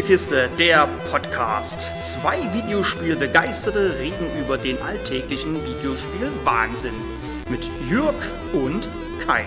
Spielekiste, 0.00 0.48
der 0.58 0.88
Podcast. 1.10 1.90
Zwei 2.00 2.38
Videospielbegeisterte 2.54 3.98
reden 3.98 4.26
über 4.42 4.56
den 4.56 4.80
alltäglichen 4.80 5.56
Videospiel-Wahnsinn. 5.56 6.94
Mit 7.50 7.70
Jürg 7.86 8.14
und 8.54 8.88
Kai. 9.26 9.44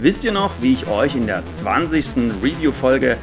Wisst 0.00 0.22
ihr 0.22 0.30
noch, 0.30 0.52
wie 0.60 0.74
ich 0.74 0.86
euch 0.86 1.16
in 1.16 1.26
der 1.26 1.44
20. 1.44 2.40
Review-Folge 2.40 3.16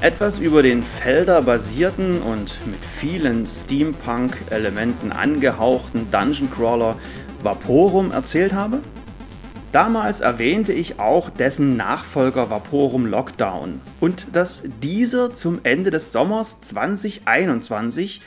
etwas 0.00 0.38
über 0.38 0.62
den 0.62 0.84
Felder-basierten 0.84 2.22
und 2.22 2.64
mit 2.64 2.84
vielen 2.84 3.44
Steampunk-Elementen 3.44 5.10
angehauchten 5.10 6.08
Dungeon 6.12 6.48
Crawler 6.48 6.94
Vaporum 7.42 8.12
erzählt 8.12 8.52
habe? 8.52 8.78
Damals 9.72 10.20
erwähnte 10.20 10.72
ich 10.72 10.98
auch 10.98 11.28
dessen 11.28 11.76
Nachfolger 11.76 12.48
Vaporum 12.48 13.04
Lockdown 13.04 13.82
und 14.00 14.28
dass 14.32 14.62
dieser 14.82 15.34
zum 15.34 15.60
Ende 15.62 15.90
des 15.90 16.10
Sommers 16.10 16.60
2021 16.62 18.22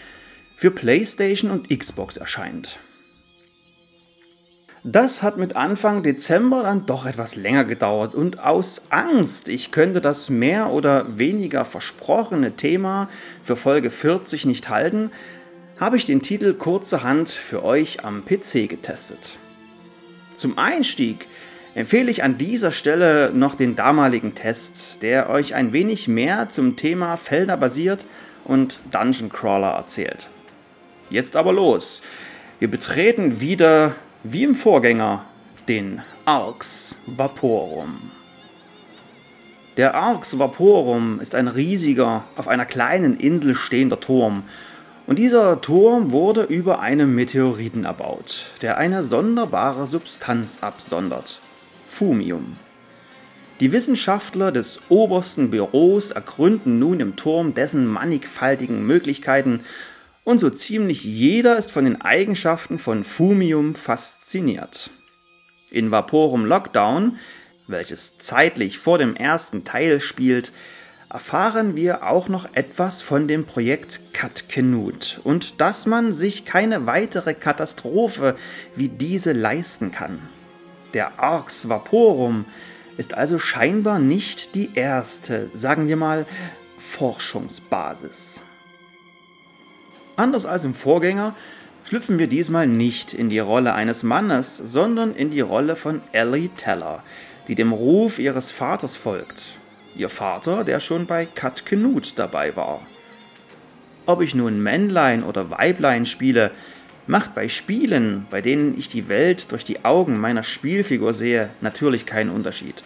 für 0.56 0.70
PlayStation 0.70 1.50
und 1.50 1.70
Xbox 1.76 2.18
erscheint. 2.18 2.80
Das 4.84 5.24
hat 5.24 5.38
mit 5.38 5.56
Anfang 5.56 6.04
Dezember 6.04 6.62
dann 6.62 6.86
doch 6.86 7.08
etwas 7.08 7.36
länger 7.36 7.66
gedauert 7.66 8.14
und 8.14 8.40
aus 8.40 8.84
Angst, 8.90 9.50
ich 9.50 9.72
könnte 9.72 10.02
das 10.02 10.30
mehr 10.30 10.70
oder 10.70 11.18
weniger 11.18 11.66
versprochene 11.66 12.56
Thema 12.56 13.10
für 13.44 13.56
Folge 13.56 13.90
40 13.90 14.46
nicht 14.46 14.70
halten, 14.70 15.12
habe 15.80 15.98
ich 15.98 16.06
den 16.06 16.22
Titel 16.22 16.54
kurzerhand 16.54 17.30
für 17.30 17.64
euch 17.64 18.06
am 18.06 18.26
PC 18.26 18.70
getestet. 18.70 19.38
Zum 20.34 20.58
Einstieg 20.58 21.28
empfehle 21.76 22.12
ich 22.12 22.24
an 22.24 22.38
dieser 22.38 22.72
Stelle 22.72 23.32
noch 23.34 23.56
den 23.56 23.76
damaligen 23.76 24.36
Test, 24.36 25.02
der 25.02 25.30
euch 25.30 25.56
ein 25.56 25.74
wenig 25.74 26.08
mehr 26.08 26.50
zum 26.50 26.76
Thema 26.76 27.18
Felder 27.18 27.58
basiert 27.58 28.08
und 28.44 28.80
Dungeon 28.92 29.30
Crawler 29.30 29.72
erzählt. 29.72 30.30
Jetzt 31.10 31.36
aber 31.36 31.54
los. 31.54 32.02
Wir 32.60 32.70
betreten 32.70 33.42
wieder, 33.42 33.96
wie 34.24 34.44
im 34.44 34.56
Vorgänger, 34.56 35.26
den 35.68 36.02
Arx 36.26 36.96
Vaporum. 37.06 38.12
Der 39.78 39.96
Arx 39.96 40.38
Vaporum 40.38 41.20
ist 41.22 41.34
ein 41.34 41.48
riesiger, 41.48 42.26
auf 42.36 42.48
einer 42.48 42.66
kleinen 42.66 43.18
Insel 43.20 43.56
stehender 43.56 44.00
Turm 44.00 44.44
und 45.08 45.18
dieser 45.18 45.62
Turm 45.62 46.12
wurde 46.12 46.44
über 46.44 46.80
einem 46.80 47.16
Meteoriten 47.16 47.86
erbaut, 47.86 48.46
der 48.62 48.78
eine 48.78 49.04
sonderbare 49.04 49.88
Substanz 49.88 50.60
absondert. 50.62 51.40
Fumium. 51.92 52.56
Die 53.60 53.74
Wissenschaftler 53.74 54.52
des 54.52 54.82
obersten 54.90 55.52
Büros 55.52 56.10
ergründen 56.10 56.80
nun 56.80 57.00
im 57.00 57.16
Turm 57.16 57.54
dessen 57.54 57.86
mannigfaltigen 57.86 58.88
Möglichkeiten 58.88 59.60
und 60.24 60.40
so 60.40 60.50
ziemlich 60.50 61.04
jeder 61.04 61.58
ist 61.58 61.72
von 61.72 61.84
den 61.84 62.02
Eigenschaften 62.02 62.80
von 62.80 63.04
Fumium 63.04 63.76
fasziniert. 63.76 64.90
In 65.70 65.92
Vaporum 65.92 66.46
Lockdown, 66.46 67.18
welches 67.68 68.18
zeitlich 68.18 68.80
vor 68.80 68.98
dem 68.98 69.16
ersten 69.16 69.64
Teil 69.64 70.02
spielt, 70.02 70.54
erfahren 71.10 71.76
wir 71.76 72.08
auch 72.08 72.30
noch 72.30 72.48
etwas 72.54 73.02
von 73.02 73.28
dem 73.28 73.46
Projekt 73.46 74.00
Canute 74.14 75.22
und 75.24 75.60
dass 75.60 75.86
man 75.86 76.14
sich 76.14 76.46
keine 76.46 76.86
weitere 76.86 77.34
Katastrophe 77.34 78.36
wie 78.76 78.88
diese 78.88 79.34
leisten 79.34 79.92
kann. 79.92 80.20
Der 80.94 81.20
Arx 81.20 81.70
Vaporum 81.70 82.46
ist 82.98 83.14
also 83.14 83.40
scheinbar 83.40 84.00
nicht 84.00 84.56
die 84.56 84.72
erste, 84.76 85.50
sagen 85.54 85.88
wir 85.88 85.96
mal, 85.96 86.26
Forschungsbasis. 86.78 88.42
Anders 90.16 90.46
als 90.46 90.64
im 90.64 90.74
Vorgänger 90.74 91.36
schlüpfen 91.84 92.20
wir 92.20 92.28
diesmal 92.28 92.68
nicht 92.68 93.14
in 93.14 93.30
die 93.30 93.40
Rolle 93.40 93.74
eines 93.74 94.04
Mannes, 94.04 94.58
sondern 94.58 95.16
in 95.16 95.32
die 95.32 95.42
Rolle 95.42 95.76
von 95.76 96.02
Ellie 96.12 96.50
Teller, 96.50 97.04
die 97.48 97.56
dem 97.56 97.72
Ruf 97.72 98.20
ihres 98.20 98.52
Vaters 98.52 98.96
folgt 98.96 99.54
ihr 99.96 100.10
Vater, 100.10 100.64
der 100.64 100.80
schon 100.80 101.06
bei 101.06 101.26
Kat 101.26 101.66
Knut 101.66 102.14
dabei 102.18 102.56
war. 102.56 102.82
Ob 104.06 104.22
ich 104.22 104.36
nun 104.36 104.62
Männlein 104.62 105.24
oder 105.24 105.50
Weiblein 105.50 106.06
spiele, 106.06 106.52
macht 107.08 107.36
bei 107.36 107.50
Spielen, 107.50 108.26
bei 108.30 108.42
denen 108.42 108.78
ich 108.78 108.88
die 108.88 109.08
Welt 109.08 109.52
durch 109.52 109.66
die 109.66 109.84
Augen 109.86 110.20
meiner 110.20 110.44
Spielfigur 110.44 111.14
sehe, 111.14 111.50
natürlich 111.62 112.06
keinen 112.06 112.30
Unterschied. 112.30 112.84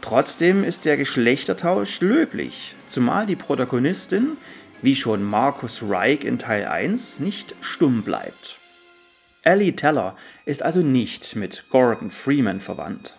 Trotzdem 0.00 0.64
ist 0.64 0.84
der 0.84 0.96
Geschlechtertausch 0.96 2.00
löblich, 2.00 2.74
zumal 2.86 3.26
die 3.26 3.36
Protagonistin, 3.36 4.36
wie 4.82 4.96
schon 4.96 5.22
Marcus 5.22 5.82
Reich 5.82 6.24
in 6.24 6.38
Teil 6.38 6.66
1, 6.66 7.20
nicht 7.20 7.54
stumm 7.62 8.02
bleibt. 8.02 8.58
Ellie 9.42 9.76
Teller 9.76 10.16
ist 10.44 10.62
also 10.62 10.80
nicht 10.80 11.36
mit 11.36 11.64
Gordon 11.70 12.10
Freeman 12.10 12.60
verwandt. 12.60 13.16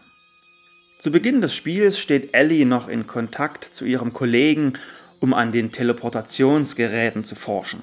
Zu 1.00 1.12
Beginn 1.12 1.42
des 1.42 1.56
Spiels 1.56 2.00
steht 2.00 2.34
Ellie 2.34 2.66
noch 2.66 2.88
in 2.88 3.06
Kontakt 3.06 3.64
zu 3.64 3.86
ihrem 3.86 4.14
Kollegen, 4.14 4.74
um 5.20 5.34
an 5.34 5.52
den 5.52 5.72
Teleportationsgeräten 5.72 7.24
zu 7.24 7.36
forschen. 7.36 7.82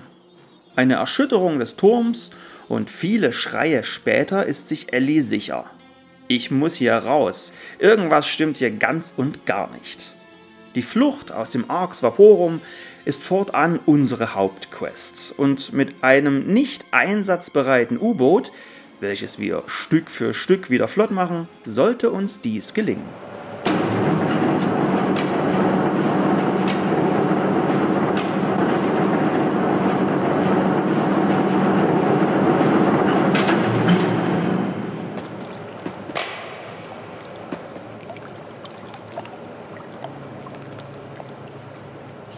Eine 0.77 0.95
Erschütterung 0.95 1.59
des 1.59 1.77
Turms 1.77 2.31
und 2.69 2.91
viele 2.91 3.33
Schreie 3.33 3.85
später 3.85 4.47
ist 4.47 4.69
sich 4.69 4.93
Ellie 4.93 5.23
sicher. 5.23 5.67
Ich 6.29 6.51
muss 6.51 6.75
hier 6.77 6.95
raus. 6.95 7.53
Irgendwas 7.79 8.27
stimmt 8.27 8.59
hier 8.59 8.71
ganz 8.71 9.15
und 9.17 9.45
gar 9.47 9.71
nicht. 9.73 10.13
Die 10.75 10.83
Flucht 10.83 11.33
aus 11.33 11.51
dem 11.51 11.71
Arx 11.71 12.03
Vaporum 12.03 12.61
ist 13.05 13.23
fortan 13.23 13.81
unsere 13.85 14.35
Hauptquest 14.35 15.35
und 15.37 15.73
mit 15.73 16.03
einem 16.03 16.47
nicht 16.47 16.87
einsatzbereiten 16.93 17.99
U-Boot 18.01 18.53
welches 19.03 19.39
wir 19.39 19.65
Stück 19.67 20.09
für 20.09 20.33
Stück 20.33 20.71
wieder 20.71 20.87
flott 20.87 21.11
machen, 21.11 21.49
sollte 21.65 22.11
uns 22.11 22.41
dies 22.41 22.73
gelingen. 22.73 23.09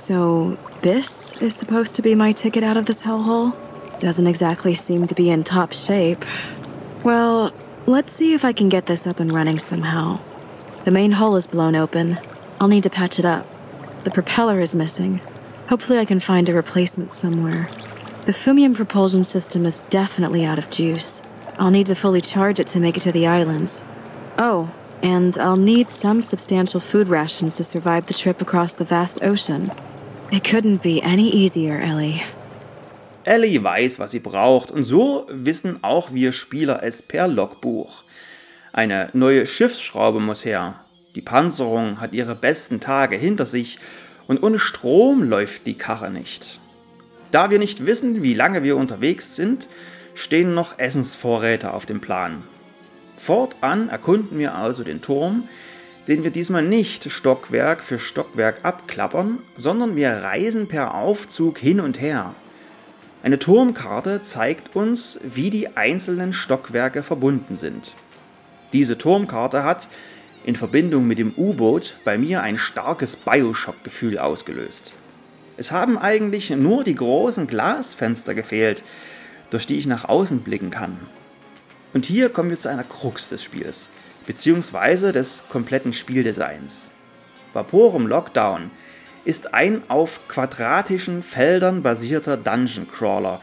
So, 0.07 0.59
this 0.83 1.35
is 1.37 1.57
supposed 1.57 1.97
to 1.97 2.03
be 2.03 2.15
my 2.15 2.33
ticket 2.33 2.63
out 2.63 2.77
of 2.77 2.85
this 2.85 3.05
hellhole? 3.05 3.57
Doesn't 3.99 4.27
exactly 4.27 4.75
seem 4.75 5.07
to 5.07 5.15
be 5.15 5.31
in 5.31 5.45
top 5.45 5.73
shape. 5.73 6.27
Well, 7.03 7.55
let's 7.87 8.13
see 8.13 8.35
if 8.35 8.45
I 8.45 8.53
can 8.53 8.69
get 8.69 8.85
this 8.85 9.07
up 9.07 9.19
and 9.19 9.33
running 9.33 9.59
somehow. 9.59 10.21
The 10.85 10.91
main 10.91 11.13
hull 11.13 11.37
is 11.37 11.47
blown 11.47 11.75
open. 11.75 12.19
I'll 12.61 12.69
need 12.69 12.83
to 12.83 12.91
patch 12.91 13.19
it 13.19 13.25
up. 13.25 13.47
The 14.05 14.11
propeller 14.11 14.61
is 14.61 14.75
missing. 14.75 15.23
Hopefully, 15.71 15.99
I 15.99 16.05
can 16.05 16.21
find 16.21 16.51
a 16.51 16.53
replacement 16.53 17.11
somewhere. 17.11 17.71
The 18.27 18.33
Fumium 18.33 18.77
propulsion 18.77 19.25
system 19.25 19.65
is 19.65 19.81
definitely 19.89 20.45
out 20.45 20.59
of 20.59 20.69
juice. 20.69 21.23
I'll 21.59 21.71
need 21.71 21.87
to 21.87 21.95
fully 21.95 22.21
charge 22.21 22.61
it 22.61 22.67
to 22.67 22.79
make 22.79 22.99
it 22.99 23.05
to 23.05 23.13
the 23.13 23.27
islands. 23.27 23.87
Oh, 24.37 24.71
and 25.03 25.39
I'll 25.39 25.57
need 25.57 25.89
some 25.89 26.21
substantial 26.21 26.79
food 26.79 27.09
rations 27.09 27.57
to 27.57 27.65
survive 27.65 28.05
the 28.05 28.13
trip 28.13 28.43
across 28.43 28.75
the 28.75 28.85
vast 28.85 29.23
ocean. 29.23 29.73
It 30.31 30.45
couldn't 30.45 30.83
be 30.83 31.03
any 31.03 31.29
easier, 31.31 31.81
Ellie. 31.81 32.21
Ellie 33.25 33.63
weiß, 33.63 33.99
was 33.99 34.11
sie 34.11 34.21
braucht 34.21 34.71
und 34.71 34.85
so 34.85 35.27
wissen 35.31 35.83
auch 35.83 36.13
wir 36.13 36.33
Spieler 36.33 36.83
es 36.83 37.03
per 37.03 37.29
Logbuch. 37.29 38.05
Eine 38.73 39.11
neue 39.13 39.47
Schiffsschraube 39.47 40.21
muss 40.21 40.45
her. 40.45 40.81
Die 41.15 41.23
Panzerung 41.23 42.01
hat 42.01 42.13
ihre 42.13 42.35
besten 42.35 42.81
Tage 42.81 43.17
hinter 43.17 43.47
sich 43.47 43.79
und 44.27 44.43
ohne 44.43 44.59
Strom 44.59 45.23
läuft 45.23 45.67
die 45.67 45.79
Karre 45.79 46.11
nicht. 46.11 46.59
Da 47.31 47.51
wir 47.51 47.59
nicht 47.59 47.87
wissen, 47.87 48.23
wie 48.23 48.35
lange 48.35 48.63
wir 48.63 48.77
unterwegs 48.77 49.37
sind, 49.37 49.69
stehen 50.15 50.55
noch 50.55 50.79
Essensvorräte 50.79 51.73
auf 51.73 51.87
dem 51.87 52.01
Plan. 52.01 52.43
Fortan 53.17 53.89
erkunden 53.89 54.39
wir 54.39 54.55
also 54.55 54.85
den 54.85 55.01
Turm, 55.01 55.49
den 56.09 56.23
wir 56.23 56.31
diesmal 56.31 56.63
nicht 56.63 57.11
Stockwerk 57.11 57.83
für 57.83 57.99
Stockwerk 57.99 58.59
abklappern, 58.63 59.39
sondern 59.57 59.97
wir 59.97 60.11
reisen 60.11 60.69
per 60.69 60.95
Aufzug 60.95 61.59
hin 61.59 61.81
und 61.81 62.01
her. 62.01 62.35
Eine 63.23 63.39
Turmkarte 63.39 64.21
zeigt 64.21 64.77
uns, 64.77 65.19
wie 65.23 65.49
die 65.49 65.77
einzelnen 65.77 66.35
Stockwerke 66.35 67.03
verbunden 67.03 67.55
sind. 67.55 67.95
Diese 68.75 68.99
Turmkarte 68.99 69.65
hat 69.65 69.89
in 70.45 70.57
Verbindung 70.57 71.07
mit 71.07 71.19
dem 71.19 71.33
U-Boot 71.35 71.97
bei 72.05 72.19
mir 72.19 72.43
ein 72.43 72.59
starkes 72.59 73.17
Bioshock-Gefühl 73.17 74.19
ausgelöst. 74.19 74.93
Es 75.57 75.73
haben 75.73 75.97
eigentlich 75.97 76.51
nur 76.51 76.85
die 76.85 76.97
großen 76.97 77.47
Glasfenster 77.47 78.35
gefehlt, 78.35 78.83
durch 79.51 79.67
die 79.67 79.79
ich 79.79 79.87
nach 79.87 80.07
außen 80.07 80.41
blicken 80.41 80.71
kann. 80.71 80.99
Und 81.95 82.05
hier 82.05 82.29
kommen 82.29 82.51
wir 82.51 82.59
zu 82.59 82.69
einer 82.69 82.85
Krux 82.85 83.29
des 83.29 83.43
Spiels. 83.43 83.89
Bzw. 84.27 85.13
des 85.13 85.45
kompletten 85.49 85.93
Spieldesigns. 85.93 86.91
Vaporum 87.53 88.07
Lockdown 88.07 88.71
ist 89.25 89.55
ein 89.55 89.83
auf 89.89 90.29
quadratischen 90.29 91.23
Feldern 91.23 91.83
basierter 91.83 92.37
Dungeon 92.37 92.87
Crawler. 92.91 93.41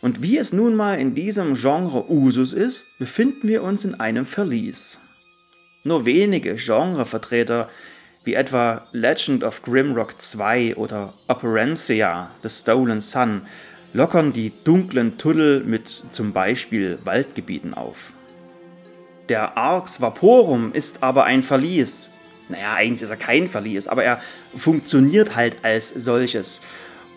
Und 0.00 0.22
wie 0.22 0.38
es 0.38 0.52
nun 0.52 0.76
mal 0.76 0.98
in 0.98 1.14
diesem 1.14 1.54
Genre 1.54 2.10
Usus 2.10 2.52
ist, 2.52 2.96
befinden 2.98 3.48
wir 3.48 3.62
uns 3.62 3.84
in 3.84 3.98
einem 3.98 4.26
Verlies. 4.26 5.00
Nur 5.84 6.06
wenige 6.06 6.54
Genrevertreter 6.54 7.68
wie 8.24 8.34
etwa 8.34 8.86
Legend 8.92 9.44
of 9.44 9.62
Grimrock 9.62 10.20
2 10.20 10.76
oder 10.76 11.14
Operencia, 11.28 12.30
The 12.42 12.48
Stolen 12.48 13.00
Sun, 13.00 13.42
lockern 13.92 14.32
die 14.32 14.52
dunklen 14.64 15.16
Tunnel 15.16 15.62
mit 15.64 15.88
zum 15.88 16.32
Beispiel 16.32 16.98
Waldgebieten 17.04 17.72
auf. 17.72 18.12
Der 19.28 19.56
Arx 19.56 20.00
Vaporum 20.00 20.72
ist 20.72 21.02
aber 21.02 21.24
ein 21.24 21.42
Verlies. 21.42 22.10
Naja, 22.48 22.74
eigentlich 22.74 23.02
ist 23.02 23.10
er 23.10 23.16
kein 23.16 23.48
Verlies, 23.48 23.88
aber 23.88 24.04
er 24.04 24.20
funktioniert 24.56 25.34
halt 25.34 25.56
als 25.62 25.88
solches. 25.88 26.60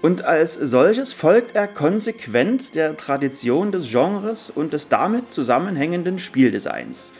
Und 0.01 0.23
als 0.23 0.55
solches 0.55 1.13
folgt 1.13 1.55
er 1.55 1.67
konsequent 1.67 2.73
der 2.73 2.97
Tradition 2.97 3.71
des 3.71 3.91
Genres 3.91 4.49
und 4.49 4.73
des 4.73 4.87
damit 4.87 5.31
zusammenhängenden 5.31 6.17
Spieldesigns. 6.17 7.11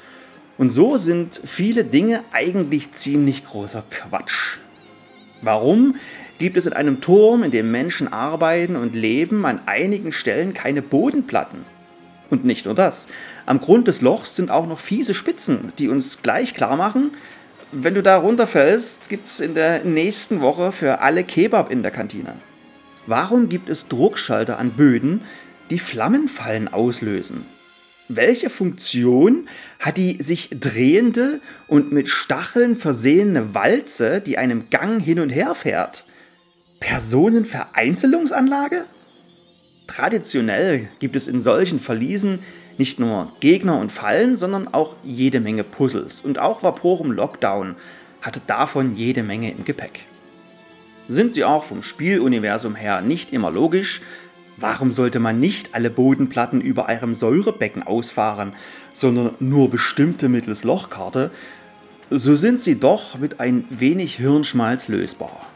Und 0.58 0.72
so 0.72 0.98
sind 0.98 1.40
viele 1.46 1.84
Dinge 1.84 2.24
eigentlich 2.32 2.94
ziemlich 2.94 3.46
großer 3.46 3.84
Quatsch. 3.92 4.58
Warum 5.42 5.96
gibt 6.38 6.58
es 6.58 6.66
in 6.66 6.74
einem 6.74 7.00
Turm, 7.00 7.44
in 7.44 7.52
dem 7.52 7.70
Menschen 7.70 8.12
arbeiten 8.12 8.76
und 8.76 8.96
leben, 8.96 9.46
an 9.46 9.62
einigen 9.68 10.12
Stellen 10.12 10.54
keine 10.54 10.82
Bodenplatten? 10.82 11.64
Und 12.30 12.46
nicht 12.46 12.66
nur 12.66 12.76
das. 12.76 13.08
Am 13.46 13.60
Grund 13.60 13.88
des 13.88 14.02
Lochs 14.02 14.36
sind 14.36 14.52
auch 14.52 14.68
noch 14.68 14.80
fiese 14.80 15.14
Spitzen, 15.14 15.74
die 15.80 15.90
uns 15.90 16.22
gleich 16.22 16.54
klar 16.54 16.76
machen, 16.76 17.12
wenn 17.72 17.94
du 17.94 18.02
da 18.02 18.18
runterfällst, 18.18 19.10
gibt 19.10 19.28
es 19.28 19.40
in 19.40 19.54
der 19.54 19.84
nächsten 19.84 20.42
Woche 20.42 20.72
für 20.72 21.02
alle 21.02 21.24
Kebab 21.24 21.72
in 21.72 21.84
der 21.84 21.92
Kantine. 21.92 22.34
Warum 23.06 23.48
gibt 23.48 23.70
es 23.70 23.88
Druckschalter 23.88 24.58
an 24.58 24.72
Böden, 24.72 25.22
die 25.70 25.78
Flammenfallen 25.78 26.68
auslösen? 26.68 27.46
Welche 28.08 28.50
Funktion 28.50 29.48
hat 29.80 29.98
die 29.98 30.18
sich 30.20 30.50
drehende 30.60 31.42
und 31.68 31.92
mit 31.92 32.10
Stacheln 32.10 32.76
versehene 32.76 33.54
Walze, 33.54 34.20
die 34.20 34.40
einem 34.40 34.72
Gang 34.72 35.00
hin 35.00 35.20
und 35.20 35.30
her 35.30 35.54
fährt? 35.54 36.06
Personenvereinzelungsanlage? 36.80 38.86
Traditionell 39.90 40.88
gibt 41.00 41.16
es 41.16 41.28
in 41.28 41.42
solchen 41.42 41.80
Verliesen 41.80 42.44
nicht 42.78 43.00
nur 43.00 43.32
Gegner 43.40 43.80
und 43.80 43.92
Fallen, 43.92 44.38
sondern 44.38 44.68
auch 44.72 44.96
jede 45.04 45.40
Menge 45.40 45.64
Puzzles. 45.64 46.22
Und 46.22 46.38
auch 46.38 46.62
Vaporum 46.62 47.12
Lockdown 47.12 47.76
hatte 48.22 48.40
davon 48.46 48.96
jede 48.96 49.24
Menge 49.24 49.52
im 49.52 49.66
Gepäck. 49.66 50.06
Sind 51.08 51.34
sie 51.34 51.44
auch 51.44 51.64
vom 51.64 51.82
Spieluniversum 51.82 52.76
her 52.76 53.02
nicht 53.02 53.34
immer 53.34 53.50
logisch, 53.50 54.02
Warum 54.62 54.92
sollte 54.92 55.22
man 55.22 55.40
nicht 55.40 55.74
alle 55.74 55.90
Bodenplatten 55.90 56.60
über 56.60 56.88
einem 56.88 57.14
Säurebecken 57.14 57.82
ausfahren, 57.82 58.52
sondern 58.92 59.36
nur 59.40 59.70
bestimmte 59.70 60.28
mittels 60.28 60.66
Lochkarte? 60.66 61.32
So 62.10 62.36
sind 62.36 62.60
sie 62.60 62.78
doch 62.78 63.18
mit 63.18 63.40
ein 63.40 63.64
wenig 63.70 64.18
Hirnschmalz 64.18 64.90
lösbar. 64.90 65.48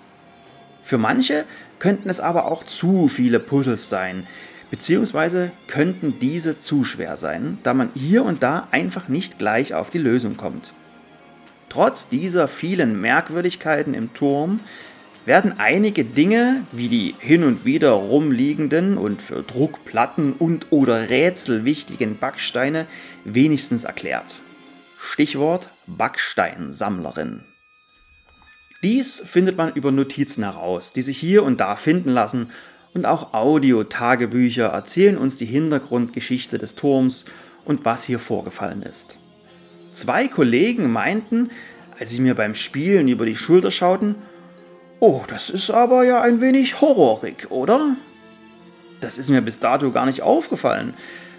Für 0.84 0.98
manche 0.98 1.46
könnten 1.80 2.10
es 2.10 2.20
aber 2.20 2.46
auch 2.46 2.64
zu 2.64 3.08
viele 3.08 3.40
Puzzles 3.40 3.90
sein, 3.90 4.28
beziehungsweise 4.70 5.52
könnten 5.68 6.20
diese 6.20 6.58
zu 6.58 6.84
schwer 6.84 7.18
sein, 7.18 7.58
da 7.64 7.74
man 7.74 7.92
hier 7.96 8.26
und 8.26 8.44
da 8.44 8.68
einfach 8.72 9.08
nicht 9.08 9.40
gleich 9.40 9.74
auf 9.74 9.90
die 9.90 10.00
Lösung 10.00 10.36
kommt. 10.36 10.74
Trotz 11.70 12.10
dieser 12.10 12.48
vielen 12.48 13.00
Merkwürdigkeiten 13.00 13.94
im 13.94 14.14
Turm 14.14 14.60
werden 15.26 15.56
einige 15.58 16.04
Dinge, 16.04 16.66
wie 16.72 16.90
die 16.90 17.16
hin 17.20 17.44
und 17.44 17.66
wieder 17.66 17.92
rumliegenden 17.92 18.98
und 18.98 19.22
für 19.22 19.42
Druckplatten 19.42 20.34
und 20.34 20.68
oder 20.72 21.10
Rätsel 21.10 21.66
wichtigen 21.66 22.18
Backsteine, 22.18 22.86
wenigstens 23.24 23.86
erklärt. 23.86 24.36
Stichwort 25.00 25.70
Backsteinsammlerin. 25.88 27.44
Dies 28.84 29.24
findet 29.26 29.58
man 29.58 29.74
über 29.74 29.92
Notizen 29.92 30.44
heraus, 30.44 30.92
die 30.92 31.02
sich 31.02 31.18
hier 31.18 31.44
und 31.44 31.60
da 31.60 31.76
finden 31.78 32.10
lassen, 32.10 32.52
und 32.94 33.06
auch 33.06 33.34
Audio-Tagebücher 33.34 34.68
erzählen 34.68 35.18
uns 35.18 35.36
die 35.36 35.46
Hintergrundgeschichte 35.46 36.60
des 36.60 36.76
Turms 36.76 37.26
und 37.66 37.86
was 37.86 38.04
hier 38.04 38.20
vorgefallen 38.20 38.84
ist. 38.84 39.18
Zwei 39.92 40.28
Kollegen 40.28 40.92
meinten, 40.92 41.50
als 41.98 42.12
sie 42.12 42.22
mir 42.22 42.36
beim 42.36 42.54
Spielen 42.54 43.08
über 43.08 43.26
die 43.26 43.36
Schulter 43.36 43.72
schauten, 43.72 44.16
Oh, 45.00 45.24
das 45.28 45.50
ist 45.50 45.70
aber 45.70 46.04
ja 46.04 46.22
ein 46.22 46.40
wenig 46.40 46.80
horrorig, 46.80 47.52
oder? 47.52 47.96
Das 49.02 49.18
ist 49.18 49.30
mir 49.30 49.42
bis 49.42 49.60
dato 49.60 49.92
gar 49.92 50.06
nicht 50.06 50.22
aufgefallen, 50.22 50.94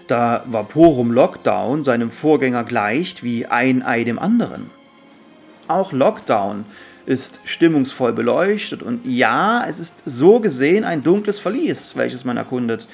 da 0.07 0.43
Vaporum 0.45 1.11
Lockdown 1.11 1.83
seinem 1.83 2.11
Vorgänger 2.11 2.63
gleicht 2.63 3.23
wie 3.23 3.47
ein 3.47 3.81
Ei 3.81 4.03
dem 4.03 4.19
anderen. 4.19 4.69
Auch 5.67 5.91
Lockdown 5.91 6.65
ist 7.05 7.39
stimmungsvoll 7.43 8.13
beleuchtet 8.13 8.81
und 8.81 9.05
ja, 9.05 9.65
es 9.67 9.79
ist 9.79 10.03
so 10.05 10.39
gesehen 10.39 10.83
ein 10.83 11.03
dunkles 11.03 11.39
Verlies, 11.39 11.95
welches 11.95 12.25
man 12.25 12.37
erkundet, 12.37 12.87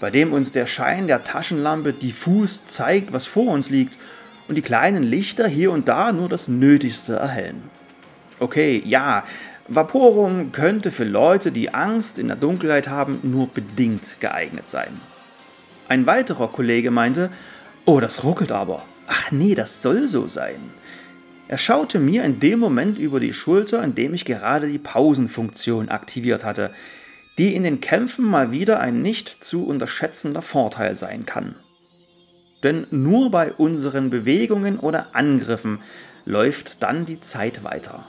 bei 0.00 0.10
dem 0.10 0.32
uns 0.32 0.52
der 0.52 0.66
Schein 0.66 1.08
der 1.08 1.24
Taschenlampe 1.24 1.92
diffus 1.92 2.66
zeigt, 2.66 3.12
was 3.12 3.26
vor 3.26 3.52
uns 3.52 3.68
liegt 3.68 3.98
und 4.46 4.54
die 4.54 4.62
kleinen 4.62 5.02
Lichter 5.02 5.48
hier 5.48 5.72
und 5.72 5.88
da 5.88 6.12
nur 6.12 6.28
das 6.28 6.48
Nötigste 6.48 7.16
erhellen. 7.16 7.62
Okay, 8.38 8.80
ja, 8.84 9.24
Vaporum 9.66 10.52
könnte 10.52 10.90
für 10.90 11.04
Leute, 11.04 11.52
die 11.52 11.74
Angst 11.74 12.18
in 12.18 12.28
der 12.28 12.36
Dunkelheit 12.36 12.88
haben, 12.88 13.18
nur 13.22 13.48
bedingt 13.48 14.16
geeignet 14.20 14.70
sein. 14.70 15.00
Ein 15.88 16.06
weiterer 16.06 16.48
Kollege 16.48 16.90
meinte, 16.90 17.30
oh, 17.84 18.00
das 18.00 18.24
ruckelt 18.24 18.52
aber. 18.52 18.82
Ach 19.06 19.30
nee, 19.30 19.54
das 19.54 19.82
soll 19.82 20.08
so 20.08 20.28
sein. 20.28 20.72
Er 21.48 21.56
schaute 21.56 21.98
mir 21.98 22.24
in 22.24 22.40
dem 22.40 22.58
Moment 22.58 22.98
über 22.98 23.20
die 23.20 23.32
Schulter, 23.32 23.82
in 23.82 23.94
dem 23.94 24.12
ich 24.12 24.26
gerade 24.26 24.68
die 24.68 24.78
Pausenfunktion 24.78 25.88
aktiviert 25.88 26.44
hatte, 26.44 26.70
die 27.38 27.54
in 27.54 27.62
den 27.62 27.80
Kämpfen 27.80 28.26
mal 28.26 28.52
wieder 28.52 28.80
ein 28.80 29.00
nicht 29.00 29.42
zu 29.42 29.66
unterschätzender 29.66 30.42
Vorteil 30.42 30.94
sein 30.94 31.24
kann. 31.24 31.54
Denn 32.62 32.86
nur 32.90 33.30
bei 33.30 33.52
unseren 33.52 34.10
Bewegungen 34.10 34.78
oder 34.78 35.14
Angriffen 35.14 35.78
läuft 36.26 36.82
dann 36.82 37.06
die 37.06 37.20
Zeit 37.20 37.64
weiter. 37.64 38.04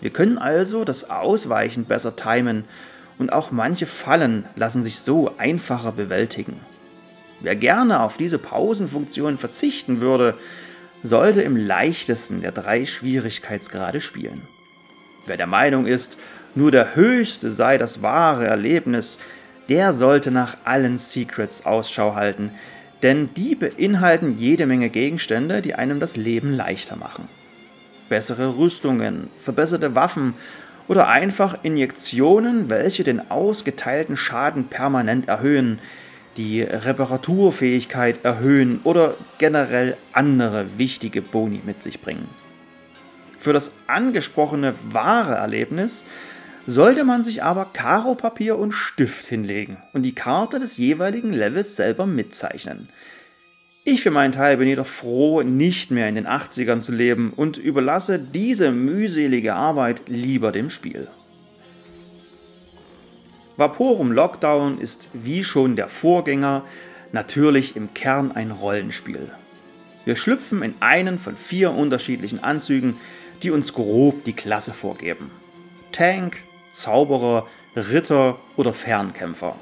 Wir 0.00 0.10
können 0.10 0.38
also 0.38 0.84
das 0.84 1.08
Ausweichen 1.08 1.84
besser 1.84 2.16
timen 2.16 2.64
und 3.16 3.32
auch 3.32 3.52
manche 3.52 3.86
Fallen 3.86 4.44
lassen 4.56 4.82
sich 4.82 4.98
so 4.98 5.30
einfacher 5.38 5.92
bewältigen. 5.92 6.56
Wer 7.40 7.54
gerne 7.54 8.00
auf 8.00 8.16
diese 8.16 8.38
Pausenfunktion 8.38 9.38
verzichten 9.38 10.00
würde, 10.00 10.34
sollte 11.02 11.42
im 11.42 11.56
leichtesten 11.56 12.42
der 12.42 12.52
drei 12.52 12.84
Schwierigkeitsgrade 12.86 14.00
spielen. 14.00 14.42
Wer 15.26 15.36
der 15.36 15.46
Meinung 15.46 15.86
ist, 15.86 16.18
nur 16.54 16.70
der 16.70 16.94
höchste 16.94 17.50
sei 17.50 17.78
das 17.78 18.02
wahre 18.02 18.46
Erlebnis, 18.46 19.18
der 19.68 19.92
sollte 19.92 20.30
nach 20.30 20.56
allen 20.64 20.98
Secrets 20.98 21.64
Ausschau 21.64 22.14
halten, 22.14 22.50
denn 23.02 23.34
die 23.34 23.54
beinhalten 23.54 24.38
jede 24.38 24.66
Menge 24.66 24.90
Gegenstände, 24.90 25.62
die 25.62 25.74
einem 25.74 25.98
das 25.98 26.16
Leben 26.16 26.52
leichter 26.52 26.96
machen 26.96 27.28
bessere 28.12 28.58
Rüstungen, 28.58 29.30
verbesserte 29.38 29.94
Waffen 29.94 30.34
oder 30.86 31.08
einfach 31.08 31.56
Injektionen, 31.62 32.68
welche 32.68 33.04
den 33.04 33.30
ausgeteilten 33.30 34.18
Schaden 34.18 34.64
permanent 34.64 35.28
erhöhen, 35.28 35.78
die 36.36 36.62
Reparaturfähigkeit 36.62 38.24
erhöhen 38.24 38.80
oder 38.84 39.16
generell 39.38 39.96
andere 40.12 40.78
wichtige 40.78 41.22
Boni 41.22 41.60
mit 41.64 41.82
sich 41.82 42.00
bringen. 42.00 42.28
Für 43.38 43.52
das 43.52 43.72
angesprochene 43.86 44.74
wahre 44.90 45.34
Erlebnis 45.34 46.06
sollte 46.66 47.04
man 47.04 47.24
sich 47.24 47.42
aber 47.42 47.66
Karopapier 47.72 48.56
und 48.56 48.72
Stift 48.72 49.26
hinlegen 49.26 49.78
und 49.92 50.02
die 50.02 50.14
Karte 50.14 50.60
des 50.60 50.76
jeweiligen 50.78 51.32
Levels 51.32 51.76
selber 51.76 52.06
mitzeichnen. 52.06 52.88
Ich 53.84 54.02
für 54.02 54.12
meinen 54.12 54.30
Teil 54.30 54.58
bin 54.58 54.68
jedoch 54.68 54.86
froh, 54.86 55.42
nicht 55.42 55.90
mehr 55.90 56.08
in 56.08 56.14
den 56.14 56.28
80ern 56.28 56.82
zu 56.82 56.92
leben 56.92 57.32
und 57.34 57.56
überlasse 57.56 58.20
diese 58.20 58.70
mühselige 58.70 59.54
Arbeit 59.54 60.02
lieber 60.06 60.52
dem 60.52 60.70
Spiel. 60.70 61.08
Vaporum 63.56 64.12
Lockdown 64.12 64.78
ist 64.78 65.10
wie 65.12 65.44
schon 65.44 65.76
der 65.76 65.88
Vorgänger 65.88 66.64
natürlich 67.12 67.76
im 67.76 67.92
Kern 67.92 68.32
ein 68.32 68.50
Rollenspiel. 68.50 69.30
Wir 70.04 70.16
schlüpfen 70.16 70.62
in 70.62 70.74
einen 70.80 71.18
von 71.18 71.36
vier 71.36 71.72
unterschiedlichen 71.72 72.42
Anzügen, 72.42 72.98
die 73.42 73.50
uns 73.50 73.74
grob 73.74 74.24
die 74.24 74.32
Klasse 74.32 74.72
vorgeben. 74.72 75.30
Tank, 75.92 76.38
Zauberer, 76.72 77.46
Ritter 77.76 78.38
oder 78.56 78.72
Fernkämpfer. 78.72 79.56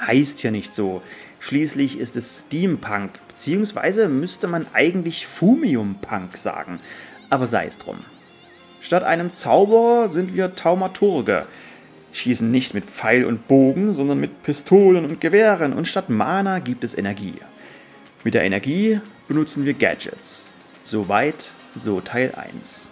heißt 0.00 0.40
hier 0.40 0.50
nicht 0.50 0.72
so. 0.72 1.00
Schließlich 1.38 1.98
ist 1.98 2.16
es 2.16 2.40
Steampunk, 2.46 3.12
beziehungsweise 3.28 4.08
müsste 4.08 4.48
man 4.48 4.66
eigentlich 4.72 5.26
Fumiumpunk 5.26 6.36
sagen. 6.36 6.80
Aber 7.30 7.46
sei 7.46 7.66
es 7.66 7.78
drum. 7.78 7.98
Statt 8.80 9.04
einem 9.04 9.32
Zauberer 9.32 10.08
sind 10.08 10.34
wir 10.34 10.54
Taumaturge. 10.54 11.46
Schießen 12.12 12.50
nicht 12.50 12.74
mit 12.74 12.86
Pfeil 12.86 13.24
und 13.24 13.46
Bogen, 13.46 13.94
sondern 13.94 14.18
mit 14.18 14.42
Pistolen 14.42 15.04
und 15.04 15.20
Gewehren 15.20 15.72
und 15.72 15.86
statt 15.86 16.08
Mana 16.08 16.58
gibt 16.58 16.84
es 16.84 16.96
Energie. 16.96 17.34
Mit 18.24 18.34
der 18.34 18.42
Energie 18.42 19.00
benutzen 19.28 19.64
wir 19.64 19.74
Gadgets. 19.74 20.50
Soweit, 20.84 21.50
so 21.74 22.00
Teil 22.00 22.34
1. 22.34 22.88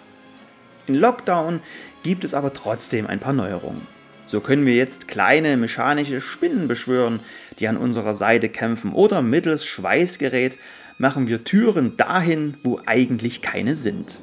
In 0.87 0.95
Lockdown 0.95 1.61
gibt 2.03 2.25
es 2.25 2.33
aber 2.33 2.53
trotzdem 2.53 3.07
ein 3.07 3.19
paar 3.19 3.33
Neuerungen. 3.33 3.83
So 4.25 4.41
können 4.41 4.67
wir 4.67 4.75
jetzt 4.75 5.09
kleine 5.09 5.57
mechanische 5.57 6.21
Spinnen 6.21 6.69
beschwören, 6.69 7.21
die 7.59 7.67
an 7.67 7.77
unserer 7.77 8.15
Seite 8.15 8.49
kämpfen, 8.49 8.93
oder 8.93 9.23
mittels 9.23 9.65
Schweißgerät 9.65 10.59
machen 10.99 11.29
wir 11.29 11.45
Türen 11.45 11.97
dahin, 11.97 12.57
wo 12.63 12.81
eigentlich 12.87 13.41
keine 13.41 13.75
sind. 13.75 14.19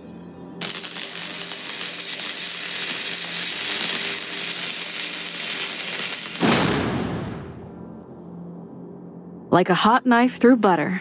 Like 9.55 9.69
a 9.69 9.85
hot 9.85 10.03
knife 10.03 10.38
through 10.38 10.57
butter. 10.57 11.00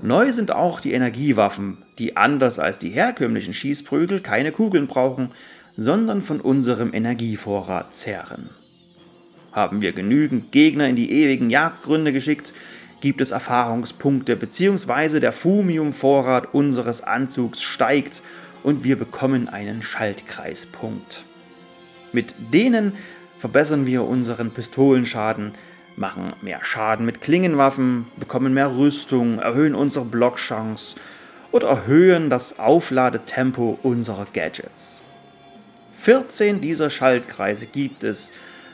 Neu 0.00 0.30
sind 0.30 0.52
auch 0.52 0.78
die 0.78 0.92
Energiewaffen, 0.92 1.78
die 1.98 2.16
anders 2.16 2.60
als 2.60 2.78
die 2.78 2.90
herkömmlichen 2.90 3.52
Schießprügel 3.52 4.20
keine 4.20 4.52
Kugeln 4.52 4.86
brauchen, 4.86 5.32
sondern 5.76 6.22
von 6.22 6.40
unserem 6.40 6.94
Energievorrat 6.94 7.96
zehren. 7.96 8.50
Haben 9.50 9.82
wir 9.82 9.92
genügend 9.92 10.52
Gegner 10.52 10.86
in 10.86 10.94
die 10.94 11.10
ewigen 11.10 11.50
Jagdgründe 11.50 12.12
geschickt, 12.12 12.52
gibt 13.00 13.20
es 13.20 13.32
Erfahrungspunkte 13.32 14.36
bzw. 14.36 15.18
der 15.18 15.32
Fumium-Vorrat 15.32 16.54
unseres 16.54 17.02
Anzugs 17.02 17.60
steigt 17.60 18.22
und 18.62 18.84
wir 18.84 18.96
bekommen 18.96 19.48
einen 19.48 19.82
Schaltkreispunkt. 19.82 21.24
Mit 22.12 22.36
denen 22.52 22.92
verbessern 23.36 23.84
wir 23.84 24.04
unseren 24.04 24.52
Pistolenschaden, 24.52 25.54
machen 25.96 26.34
mehr 26.42 26.62
Schaden 26.62 27.06
mit 27.06 27.20
Klingenwaffen, 27.20 28.06
bekommen 28.16 28.54
mehr 28.54 28.76
Rüstung, 28.76 29.38
erhöhen 29.38 29.74
unsere 29.74 30.04
Blockchance 30.04 30.96
oder 31.52 31.68
erhöhen 31.68 32.30
das 32.30 32.58
Aufladetempo 32.58 33.78
unserer 33.82 34.26
Gadgets. 34.32 35.02
14 35.94 36.60
dieser 36.60 36.90
Schaltkreise 36.90 37.66
gibt 37.66 38.04
es, 38.04 38.32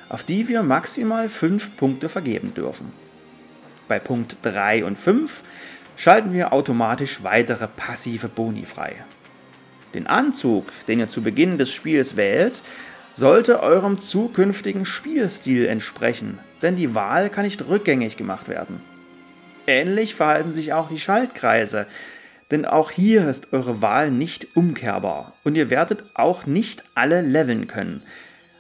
auf 0.09 0.25
die 0.25 0.49
wir 0.49 0.63
maximal 0.63 1.29
5 1.29 1.77
Punkte 1.77 2.09
vergeben 2.09 2.53
dürfen. 2.55 2.93
Bei 3.89 3.99
Punkt 3.99 4.37
3 4.43 4.85
und 4.85 4.99
5 4.99 5.43
schalten 5.97 6.33
wir 6.33 6.53
automatisch 6.53 7.23
weitere 7.23 7.69
passive 7.69 8.29
Boni 8.29 8.67
frei. 8.67 8.97
Den 9.95 10.07
Anzug, 10.07 10.67
den 10.89 10.99
ihr 10.99 11.09
zu 11.09 11.23
Beginn 11.23 11.59
des 11.59 11.73
Spiels 11.73 12.17
wählt, 12.17 12.63
sollte 13.13 13.63
eurem 13.63 13.99
zukünftigen 13.99 14.87
Spielstil 14.87 15.67
entsprechen, 15.67 16.39
denn 16.63 16.77
die 16.77 16.95
Wahl 16.95 17.29
kann 17.29 17.45
nicht 17.45 17.67
rückgängig 17.69 18.17
gemacht 18.17 18.49
werden. 18.49 18.81
Ähnlich 19.67 20.15
verhalten 20.15 20.53
sich 20.53 20.73
auch 20.73 20.89
die 20.89 21.01
Schaltkreise, 21.01 21.87
denn 22.51 22.65
auch 22.65 22.91
hier 22.91 23.29
ist 23.29 23.53
eure 23.53 23.81
Wahl 23.81 24.11
nicht 24.11 24.57
umkehrbar 24.57 25.35
und 25.45 25.57
ihr 25.57 25.71
werdet 25.71 26.05
auch 26.15 26.47
nicht 26.47 26.85
alle 26.95 27.23
leveln 27.23 27.67
können. 27.67 28.03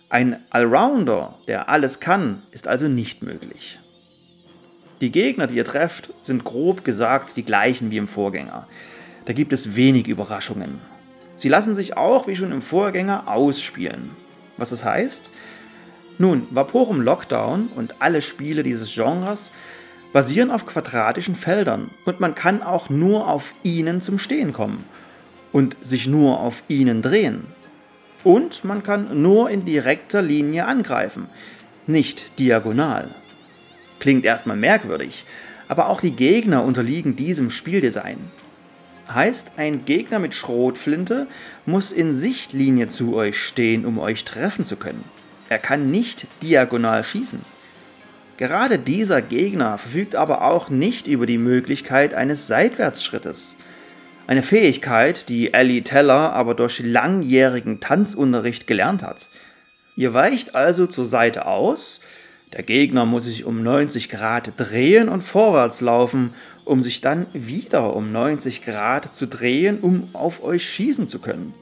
Ein 0.09 0.37
Allrounder, 0.51 1.39
der 1.49 1.69
alles 1.69 2.01
kann, 2.01 2.43
ist 2.51 2.69
also 2.69 2.89
nicht 2.89 3.23
möglich. 3.23 3.79
Die 5.01 5.11
Gegner, 5.11 5.47
die 5.47 5.57
ihr 5.57 5.65
trefft, 5.65 6.13
sind 6.21 6.45
grob 6.45 6.85
gesagt 6.85 7.37
die 7.37 7.45
gleichen 7.45 7.91
wie 7.91 7.97
im 7.97 8.09
Vorgänger. 8.09 8.69
Da 9.25 9.33
gibt 9.33 9.53
es 9.53 9.75
wenig 9.75 10.07
Überraschungen. 10.07 10.79
Sie 11.37 11.49
lassen 11.49 11.75
sich 11.75 11.97
auch, 11.97 12.29
wie 12.29 12.37
schon 12.37 12.53
im 12.53 12.63
Vorgänger, 12.63 13.27
ausspielen. 13.27 14.11
Was 14.59 14.71
das 14.71 14.85
heißt? 14.85 15.31
Nun, 16.23 16.47
Vaporum 16.51 17.01
Lockdown 17.01 17.69
und 17.75 17.97
alle 17.99 18.23
Spiele 18.23 18.63
dieses 18.63 18.95
Genres 18.95 19.51
basieren 20.13 20.53
auf 20.53 20.67
quadratischen 20.67 21.35
Feldern 21.35 21.91
und 22.05 22.21
man 22.21 22.37
kann 22.37 22.63
auch 22.63 22.89
nur 22.89 23.27
auf 23.27 23.55
ihnen 23.65 24.01
zum 24.01 24.21
Stehen 24.21 24.53
kommen 24.53 24.85
und 25.51 25.77
sich 25.83 26.07
nur 26.07 26.39
auf 26.39 26.63
ihnen 26.69 27.03
drehen. 27.03 27.49
Und 28.23 28.63
man 28.63 28.85
kann 28.85 29.21
nur 29.21 29.51
in 29.51 29.65
direkter 29.65 30.23
Linie 30.23 30.67
angreifen, 30.67 31.27
nicht 31.89 32.39
diagonal. 32.39 33.13
Klingt 33.99 34.25
erstmal 34.25 34.57
merkwürdig, 34.57 35.25
aber 35.67 35.89
auch 35.89 36.01
die 36.01 36.15
Gegner 36.15 36.63
unterliegen 36.63 37.17
diesem 37.17 37.51
Spieldesign. 37.51 38.19
Heißt, 39.13 39.55
ein 39.57 39.85
Gegner 39.87 40.21
mit 40.21 40.35
Schrotflinte 40.35 41.27
muss 41.67 41.91
in 41.91 42.13
Sichtlinie 42.13 42.87
zu 42.87 43.17
euch 43.17 43.43
stehen, 43.43 43.85
um 43.85 43.99
euch 43.99 44.25
treffen 44.25 44.65
zu 44.65 44.77
können. 44.77 45.03
Er 45.53 45.59
kann 45.59 45.91
nicht 45.91 46.29
diagonal 46.43 47.05
schießen. 47.05 47.43
Gerade 48.39 48.79
dieser 48.79 49.21
Gegner 49.21 49.77
verfügt 49.77 50.15
aber 50.15 50.45
auch 50.45 50.71
nicht 50.71 51.07
über 51.07 51.27
die 51.27 51.37
Möglichkeit 51.37 52.15
eines 52.15 52.47
Seitwärtsschrittes. 52.47 53.59
Eine 54.27 54.41
Fähigkeit, 54.41 55.29
die 55.29 55.53
Ellie 55.53 55.83
Teller 55.83 56.33
aber 56.33 56.55
durch 56.55 56.81
langjährigen 56.83 57.81
Tanzunterricht 57.81 58.67
gelernt 58.67 59.03
hat. 59.03 59.29
Ihr 59.95 60.15
weicht 60.15 60.55
also 60.55 60.87
zur 60.87 61.05
Seite 61.05 61.45
aus, 61.45 62.01
der 62.55 62.63
Gegner 62.63 63.05
muss 63.05 63.25
sich 63.25 63.45
um 63.45 63.63
90 63.63 64.09
Grad 64.09 64.55
drehen 64.57 65.11
und 65.11 65.21
vorwärts 65.21 65.83
laufen, 65.83 66.33
um 66.65 66.81
sich 66.81 67.03
dann 67.03 67.27
wieder 67.35 67.95
um 67.95 68.11
90 68.11 68.63
Grad 68.63 69.13
zu 69.13 69.27
drehen, 69.27 69.81
um 69.81 70.09
auf 70.15 70.43
euch 70.43 70.65
schießen 70.65 71.09
zu 71.09 71.19
können. 71.19 71.53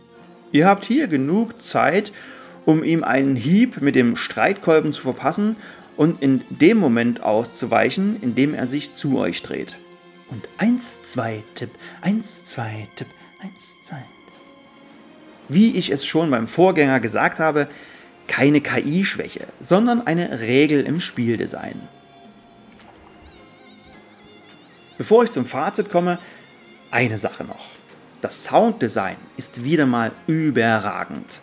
Ihr 0.52 0.68
habt 0.68 0.85
hier 0.85 1.09
genug 1.09 1.61
Zeit, 1.61 2.12
um 2.67 2.85
ihm 2.85 3.05
einen 3.05 3.37
Hieb 3.37 3.81
mit 3.81 3.95
dem 3.95 4.17
Streitkolben 4.17 4.93
zu 4.93 5.02
verpassen 5.02 5.57
und 5.97 6.23
in 6.23 6.43
dem 6.49 6.79
Moment 6.79 7.23
auszuweichen, 7.23 8.21
in 8.23 8.35
dem 8.35 8.55
er 8.55 8.67
sich 8.67 8.93
zu 8.93 9.19
euch 9.19 9.43
dreht. 9.43 9.76
Und 10.31 10.49
1, 10.59 11.02
2, 11.02 11.43
Tipp, 11.55 11.71
1, 12.02 12.45
2, 12.47 12.88
Tipp, 12.95 13.09
1, 13.43 13.83
2. 13.85 13.97
Wie 15.49 15.76
ich 15.76 15.90
es 15.90 16.07
schon 16.07 16.31
beim 16.31 16.47
Vorgänger 16.47 17.00
gesagt 17.00 17.40
habe, 17.40 17.69
keine 18.29 18.61
KI-Schwäche, 18.61 19.47
sondern 19.61 20.07
eine 20.07 20.40
Regel 20.40 20.85
im 20.85 21.00
Spieldesign. 21.00 21.81
Bevor 24.97 25.25
ich 25.25 25.31
zum 25.31 25.47
Fazit 25.47 25.90
komme, 25.90 26.19
eine 26.90 27.19
Sache 27.19 27.43
noch. 27.43 27.67
Das 28.21 28.45
Sounddesign 28.45 29.17
ist 29.37 29.64
wieder 29.64 29.87
mal 29.87 30.12
überragend. 30.26 31.40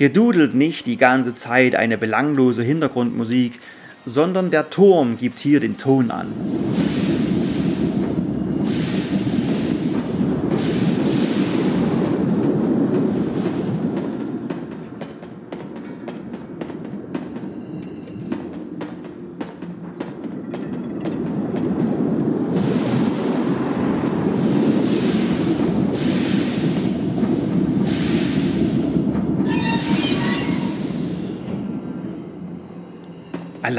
Hier 0.00 0.08
dudelt 0.08 0.54
nicht 0.54 0.86
die 0.86 0.96
ganze 0.96 1.34
Zeit 1.34 1.74
eine 1.74 1.98
belanglose 1.98 2.62
Hintergrundmusik, 2.62 3.60
sondern 4.06 4.50
der 4.50 4.70
Turm 4.70 5.18
gibt 5.18 5.38
hier 5.38 5.60
den 5.60 5.76
Ton 5.76 6.10
an. 6.10 6.28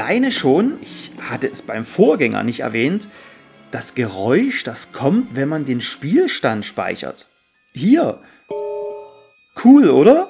Alleine 0.02 0.32
schon, 0.32 0.80
ich 0.82 1.12
hatte 1.30 1.46
es 1.46 1.62
beim 1.62 1.84
Vorgänger 1.84 2.42
nicht 2.42 2.58
erwähnt, 2.58 3.08
das 3.70 3.94
Geräusch, 3.94 4.64
das 4.64 4.90
kommt, 4.90 5.36
wenn 5.36 5.48
man 5.48 5.64
den 5.64 5.80
Spielstand 5.80 6.64
speichert. 6.64 7.28
Hier. 7.72 8.18
Cool, 9.64 9.90
oder? 9.90 10.28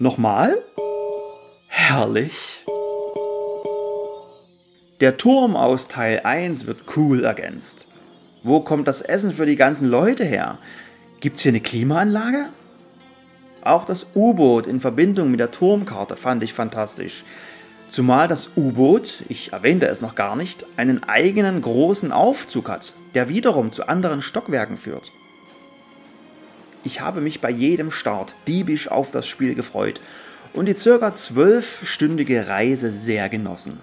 Nochmal? 0.00 0.60
Herrlich. 1.68 2.64
Der 4.98 5.16
Turm 5.16 5.54
aus 5.54 5.86
Teil 5.86 6.22
1 6.24 6.66
wird 6.66 6.96
cool 6.96 7.22
ergänzt. 7.22 7.86
Wo 8.42 8.58
kommt 8.58 8.88
das 8.88 9.00
Essen 9.00 9.30
für 9.30 9.46
die 9.46 9.54
ganzen 9.54 9.86
Leute 9.86 10.24
her? 10.24 10.58
Gibt's 11.20 11.42
hier 11.42 11.52
eine 11.52 11.60
Klimaanlage? 11.60 12.46
Auch 13.62 13.84
das 13.84 14.08
U-Boot 14.16 14.66
in 14.66 14.80
Verbindung 14.80 15.30
mit 15.30 15.38
der 15.38 15.52
Turmkarte 15.52 16.16
fand 16.16 16.42
ich 16.42 16.52
fantastisch. 16.52 17.24
Zumal 17.94 18.26
das 18.26 18.50
U-Boot, 18.56 19.22
ich 19.28 19.52
erwähnte 19.52 19.86
es 19.86 20.00
noch 20.00 20.16
gar 20.16 20.34
nicht, 20.34 20.66
einen 20.76 21.04
eigenen 21.04 21.62
großen 21.62 22.10
Aufzug 22.10 22.68
hat, 22.68 22.92
der 23.14 23.28
wiederum 23.28 23.70
zu 23.70 23.86
anderen 23.86 24.20
Stockwerken 24.20 24.78
führt. 24.78 25.12
Ich 26.82 27.02
habe 27.02 27.20
mich 27.20 27.40
bei 27.40 27.50
jedem 27.50 27.92
Start 27.92 28.34
diebisch 28.48 28.88
auf 28.88 29.12
das 29.12 29.28
Spiel 29.28 29.54
gefreut 29.54 30.00
und 30.54 30.66
die 30.66 30.74
circa 30.74 31.14
zwölfstündige 31.14 32.48
Reise 32.48 32.90
sehr 32.90 33.28
genossen. 33.28 33.78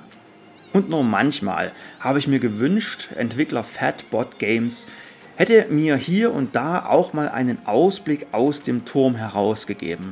Und 0.73 0.89
nur 0.89 1.05
manchmal 1.05 1.71
habe 2.01 2.19
ich 2.19 2.27
mir 2.27 2.39
gewünscht, 2.39 3.07
Entwickler 3.15 3.63
Fatbot 3.63 4.39
Games 4.39 4.87
hätte 5.37 5.67
mir 5.69 5.95
hier 5.95 6.33
und 6.33 6.53
da 6.53 6.85
auch 6.85 7.13
mal 7.13 7.29
einen 7.29 7.65
Ausblick 7.65 8.27
aus 8.33 8.61
dem 8.61 8.83
Turm 8.83 9.15
herausgegeben, 9.15 10.11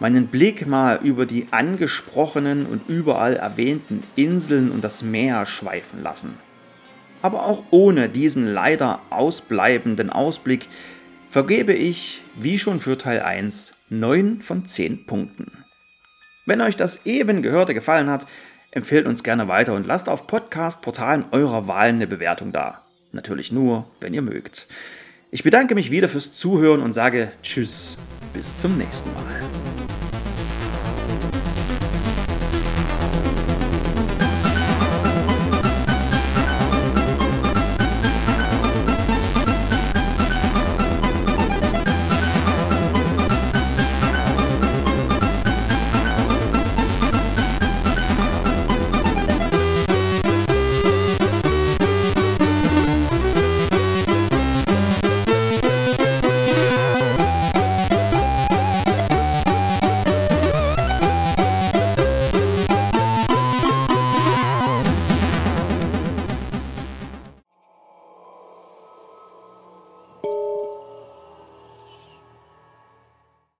meinen 0.00 0.26
Blick 0.26 0.66
mal 0.66 0.98
über 1.02 1.26
die 1.26 1.46
angesprochenen 1.50 2.66
und 2.66 2.88
überall 2.88 3.36
erwähnten 3.36 4.02
Inseln 4.16 4.72
und 4.72 4.82
das 4.82 5.02
Meer 5.02 5.46
schweifen 5.46 6.02
lassen. 6.02 6.36
Aber 7.22 7.44
auch 7.44 7.64
ohne 7.70 8.08
diesen 8.08 8.46
leider 8.46 9.00
ausbleibenden 9.10 10.10
Ausblick 10.10 10.66
vergebe 11.30 11.74
ich, 11.74 12.22
wie 12.34 12.58
schon 12.58 12.80
für 12.80 12.98
Teil 12.98 13.20
1, 13.20 13.74
9 13.90 14.42
von 14.42 14.66
10 14.66 15.06
Punkten. 15.06 15.64
Wenn 16.46 16.62
euch 16.62 16.76
das 16.76 17.04
eben 17.04 17.42
Gehörte 17.42 17.74
gefallen 17.74 18.10
hat, 18.10 18.26
empfehlt 18.70 19.06
uns 19.06 19.22
gerne 19.22 19.48
weiter 19.48 19.74
und 19.74 19.86
lasst 19.86 20.08
auf 20.08 20.26
Podcast-Portalen 20.26 21.26
eurer 21.32 21.66
Wahl 21.66 21.88
eine 21.88 22.06
Bewertung 22.06 22.52
da. 22.52 22.82
Natürlich 23.12 23.52
nur, 23.52 23.86
wenn 24.00 24.14
ihr 24.14 24.22
mögt. 24.22 24.66
Ich 25.30 25.42
bedanke 25.42 25.74
mich 25.74 25.90
wieder 25.90 26.08
fürs 26.08 26.32
Zuhören 26.32 26.80
und 26.80 26.92
sage 26.92 27.30
Tschüss, 27.42 27.98
bis 28.32 28.54
zum 28.54 28.78
nächsten 28.78 29.12
Mal. 29.14 29.59